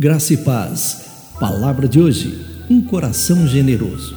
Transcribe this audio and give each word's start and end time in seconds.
Graça 0.00 0.32
e 0.32 0.36
paz. 0.36 1.06
Palavra 1.40 1.88
de 1.88 1.98
hoje: 1.98 2.38
um 2.70 2.80
coração 2.80 3.48
generoso. 3.48 4.16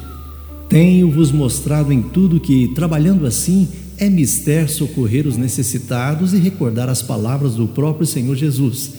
Tenho-vos 0.68 1.32
mostrado 1.32 1.92
em 1.92 2.00
tudo 2.00 2.38
que, 2.38 2.68
trabalhando 2.68 3.26
assim, 3.26 3.66
é 3.98 4.08
mister 4.08 4.70
socorrer 4.70 5.26
os 5.26 5.36
necessitados 5.36 6.34
e 6.34 6.38
recordar 6.38 6.88
as 6.88 7.02
palavras 7.02 7.56
do 7.56 7.66
próprio 7.66 8.06
Senhor 8.06 8.36
Jesus. 8.36 8.92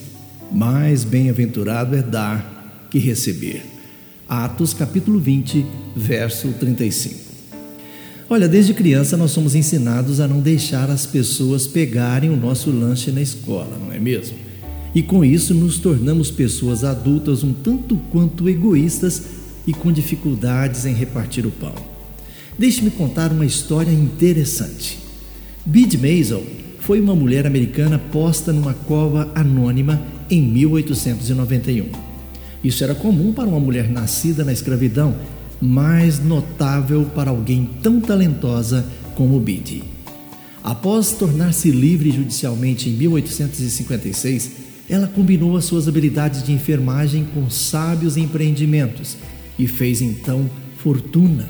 Mais 0.52 1.04
bem-aventurado 1.04 1.96
é 1.96 2.02
dar 2.02 2.86
que 2.90 2.98
receber. 2.98 3.64
Atos 4.28 4.74
capítulo 4.74 5.18
20, 5.18 5.64
verso 5.96 6.48
35. 6.60 7.14
Olha, 8.28 8.46
desde 8.46 8.74
criança 8.74 9.16
nós 9.16 9.30
somos 9.30 9.54
ensinados 9.54 10.20
a 10.20 10.28
não 10.28 10.42
deixar 10.42 10.90
as 10.90 11.06
pessoas 11.06 11.66
pegarem 11.66 12.28
o 12.28 12.36
nosso 12.36 12.70
lanche 12.70 13.10
na 13.10 13.22
escola, 13.22 13.78
não 13.82 13.90
é 13.90 13.98
mesmo? 13.98 14.43
E 14.94 15.02
com 15.02 15.24
isso 15.24 15.52
nos 15.52 15.78
tornamos 15.78 16.30
pessoas 16.30 16.84
adultas 16.84 17.42
um 17.42 17.52
tanto 17.52 17.96
quanto 18.10 18.48
egoístas 18.48 19.22
e 19.66 19.72
com 19.72 19.90
dificuldades 19.90 20.86
em 20.86 20.92
repartir 20.92 21.46
o 21.46 21.50
pão. 21.50 21.74
Deixe-me 22.58 22.90
contar 22.90 23.32
uma 23.32 23.44
história 23.44 23.90
interessante. 23.90 24.98
Bid 25.66 25.98
Maisel 25.98 26.44
foi 26.78 27.00
uma 27.00 27.16
mulher 27.16 27.46
americana 27.46 27.98
posta 27.98 28.52
numa 28.52 28.74
cova 28.74 29.30
anônima 29.34 30.00
em 30.30 30.40
1891. 30.42 31.88
Isso 32.62 32.84
era 32.84 32.94
comum 32.94 33.32
para 33.32 33.48
uma 33.48 33.58
mulher 33.58 33.90
nascida 33.90 34.44
na 34.44 34.52
escravidão, 34.52 35.16
mas 35.60 36.22
notável 36.22 37.04
para 37.14 37.30
alguém 37.30 37.68
tão 37.82 38.00
talentosa 38.00 38.86
como 39.14 39.40
Bid. 39.40 39.82
Após 40.62 41.12
tornar-se 41.12 41.70
livre 41.70 42.10
judicialmente 42.10 42.88
em 42.88 42.92
1856, 42.92 44.73
ela 44.88 45.06
combinou 45.06 45.56
as 45.56 45.64
suas 45.64 45.88
habilidades 45.88 46.42
de 46.42 46.52
enfermagem 46.52 47.26
com 47.32 47.48
sábios 47.48 48.16
empreendimentos 48.16 49.16
e 49.58 49.66
fez 49.66 50.02
então 50.02 50.48
fortuna. 50.76 51.48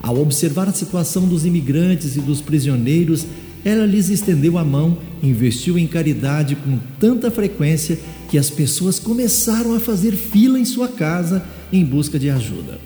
Ao 0.00 0.18
observar 0.18 0.68
a 0.68 0.72
situação 0.72 1.28
dos 1.28 1.44
imigrantes 1.44 2.16
e 2.16 2.20
dos 2.20 2.40
prisioneiros, 2.40 3.26
ela 3.64 3.86
lhes 3.86 4.08
estendeu 4.08 4.58
a 4.58 4.64
mão, 4.64 4.98
investiu 5.22 5.78
em 5.78 5.86
caridade 5.86 6.56
com 6.56 6.78
tanta 6.98 7.30
frequência 7.30 7.98
que 8.28 8.36
as 8.36 8.50
pessoas 8.50 8.98
começaram 8.98 9.74
a 9.74 9.80
fazer 9.80 10.12
fila 10.12 10.58
em 10.58 10.64
sua 10.64 10.88
casa 10.88 11.44
em 11.72 11.84
busca 11.84 12.18
de 12.18 12.30
ajuda. 12.30 12.80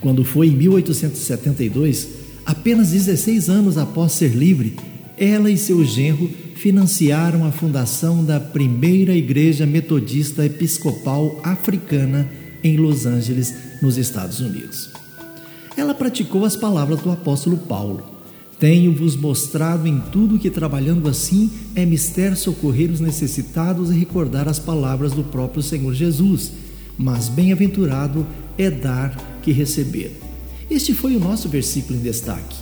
Quando 0.00 0.24
foi 0.24 0.48
em 0.48 0.56
1872, 0.56 2.08
apenas 2.44 2.90
16 2.90 3.48
anos 3.48 3.78
após 3.78 4.12
ser 4.12 4.30
livre, 4.34 4.74
ela 5.16 5.50
e 5.50 5.56
seu 5.56 5.84
genro 5.84 6.28
financiaram 6.54 7.44
a 7.44 7.52
fundação 7.52 8.24
da 8.24 8.38
primeira 8.38 9.14
igreja 9.14 9.66
metodista 9.66 10.44
episcopal 10.44 11.40
africana 11.42 12.28
em 12.62 12.76
Los 12.76 13.04
Angeles, 13.04 13.54
nos 13.82 13.98
Estados 13.98 14.40
Unidos. 14.40 14.90
Ela 15.76 15.92
praticou 15.92 16.44
as 16.44 16.56
palavras 16.56 17.00
do 17.00 17.10
apóstolo 17.10 17.56
Paulo: 17.56 18.02
Tenho-vos 18.58 19.16
mostrado 19.16 19.86
em 19.86 20.00
tudo 20.12 20.38
que 20.38 20.50
trabalhando 20.50 21.08
assim 21.08 21.50
é 21.74 21.84
mister 21.84 22.36
socorrer 22.36 22.90
os 22.90 23.00
necessitados 23.00 23.90
e 23.90 23.98
recordar 23.98 24.48
as 24.48 24.58
palavras 24.58 25.12
do 25.12 25.24
próprio 25.24 25.62
Senhor 25.62 25.92
Jesus. 25.92 26.52
Mas 26.96 27.28
bem-aventurado 27.28 28.24
é 28.56 28.70
dar 28.70 29.40
que 29.42 29.50
receber. 29.50 30.18
Este 30.70 30.94
foi 30.94 31.16
o 31.16 31.20
nosso 31.20 31.48
versículo 31.48 31.98
em 31.98 32.02
destaque. 32.02 32.56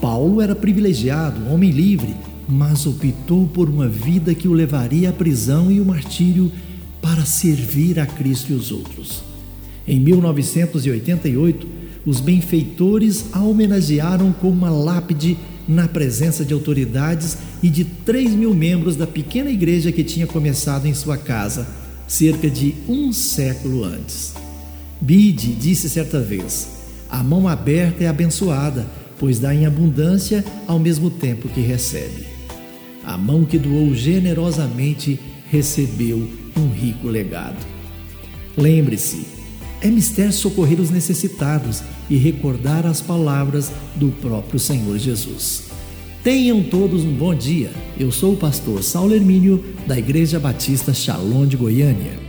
Paulo 0.00 0.40
era 0.40 0.54
privilegiado, 0.54 1.50
homem 1.50 1.70
livre, 1.70 2.14
mas 2.48 2.86
optou 2.86 3.46
por 3.46 3.68
uma 3.68 3.88
vida 3.88 4.34
que 4.34 4.48
o 4.48 4.52
levaria 4.52 5.10
à 5.10 5.12
prisão 5.12 5.70
e 5.70 5.78
ao 5.78 5.84
martírio 5.84 6.50
para 7.00 7.24
servir 7.24 7.98
a 7.98 8.06
Cristo 8.06 8.52
e 8.52 8.54
os 8.54 8.70
outros. 8.70 9.22
Em 9.86 10.00
1988, 10.00 11.66
os 12.06 12.20
benfeitores 12.20 13.26
a 13.32 13.42
homenagearam 13.42 14.32
com 14.32 14.48
uma 14.48 14.70
lápide 14.70 15.36
na 15.66 15.88
presença 15.88 16.44
de 16.44 16.52
autoridades 16.52 17.38
e 17.62 17.70
de 17.70 17.84
3 17.84 18.32
mil 18.32 18.54
membros 18.54 18.96
da 18.96 19.06
pequena 19.06 19.50
igreja 19.50 19.90
que 19.90 20.04
tinha 20.04 20.26
começado 20.26 20.86
em 20.86 20.94
sua 20.94 21.16
casa, 21.16 21.66
cerca 22.06 22.50
de 22.50 22.74
um 22.88 23.12
século 23.12 23.84
antes. 23.84 24.34
Bide 25.00 25.54
disse 25.54 25.88
certa 25.88 26.20
vez: 26.20 26.68
A 27.10 27.22
mão 27.22 27.48
aberta 27.48 28.04
é 28.04 28.06
abençoada, 28.06 28.86
pois 29.18 29.38
dá 29.38 29.54
em 29.54 29.64
abundância 29.64 30.44
ao 30.66 30.78
mesmo 30.78 31.10
tempo 31.10 31.48
que 31.48 31.60
recebe. 31.60 32.33
A 33.04 33.18
mão 33.18 33.44
que 33.44 33.58
doou 33.58 33.94
generosamente 33.94 35.20
recebeu 35.50 36.28
um 36.56 36.68
rico 36.68 37.06
legado. 37.08 37.64
Lembre-se, 38.56 39.26
é 39.80 39.88
mistério 39.88 40.32
socorrer 40.32 40.80
os 40.80 40.90
necessitados 40.90 41.82
e 42.08 42.16
recordar 42.16 42.86
as 42.86 43.00
palavras 43.00 43.70
do 43.96 44.08
próprio 44.08 44.58
Senhor 44.58 44.96
Jesus. 44.98 45.64
Tenham 46.22 46.62
todos 46.62 47.04
um 47.04 47.12
bom 47.12 47.34
dia. 47.34 47.70
Eu 47.98 48.10
sou 48.10 48.32
o 48.32 48.36
pastor 48.36 48.82
Saulo 48.82 49.14
Hermínio, 49.14 49.62
da 49.86 49.98
Igreja 49.98 50.40
Batista 50.40 50.94
Shalom 50.94 51.46
de 51.46 51.56
Goiânia. 51.56 52.23